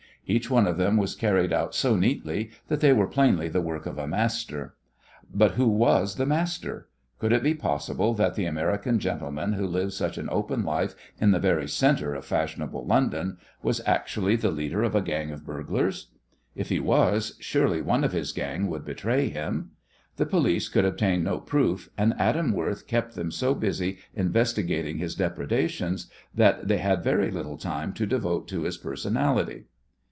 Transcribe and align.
Each 0.27 0.49
one 0.51 0.65
of 0.65 0.77
them 0.77 0.95
was 0.95 1.13
carried 1.15 1.51
out 1.51 1.75
so 1.75 1.97
neatly 1.97 2.51
that 2.69 2.79
they 2.79 2.93
were 2.93 3.07
plainly 3.07 3.49
the 3.49 3.59
work 3.59 3.85
of 3.85 3.97
a 3.97 4.07
master. 4.07 4.75
But 5.33 5.55
who 5.55 5.67
was 5.67 6.15
the 6.15 6.25
master? 6.27 6.87
Could 7.19 7.33
it 7.33 7.43
be 7.43 7.53
possible 7.53 8.13
that 8.13 8.35
the 8.35 8.45
American 8.45 8.97
gentleman 8.97 9.53
who 9.53 9.67
lived 9.67 9.91
such 9.91 10.17
an 10.17 10.29
open 10.31 10.63
life 10.63 10.95
in 11.19 11.31
the 11.31 11.39
very 11.39 11.67
centre 11.67 12.13
of 12.13 12.23
fashionable 12.23 12.85
London 12.85 13.39
was 13.61 13.81
actually 13.85 14.37
the 14.37 14.51
leader 14.51 14.83
of 14.83 14.95
a 14.95 15.01
gang 15.01 15.31
of 15.31 15.43
burglars? 15.45 16.11
If 16.55 16.69
he 16.69 16.79
was, 16.79 17.35
surely 17.41 17.81
one 17.81 18.05
of 18.05 18.13
his 18.13 18.31
gang 18.31 18.67
would 18.67 18.85
betray 18.85 19.27
him? 19.27 19.71
The 20.15 20.25
police 20.27 20.69
could 20.69 20.85
obtain 20.85 21.23
no 21.25 21.39
proof, 21.41 21.89
and 21.97 22.13
Adam 22.17 22.53
Worth 22.53 22.87
kept 22.87 23.15
them 23.15 23.31
so 23.31 23.53
busy 23.53 23.97
investigating 24.13 24.97
his 24.97 25.13
depredations 25.15 26.09
that 26.33 26.69
they 26.69 26.77
had 26.77 27.03
very 27.03 27.31
little 27.31 27.57
time 27.57 27.91
to 27.93 28.05
devote 28.05 28.47
to 28.49 28.61
his 28.63 28.77
personality. 28.77 29.65